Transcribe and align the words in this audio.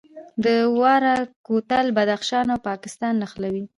د 0.43 0.45
دوراه 0.75 1.21
کوتل 1.47 1.85
بدخشان 1.97 2.45
او 2.53 2.59
پاکستان 2.69 3.13
نښلوي 3.21 3.63